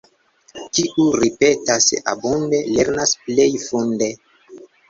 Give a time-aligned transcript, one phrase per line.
[0.77, 4.13] Kiu ripetas abunde, lernas plej funde.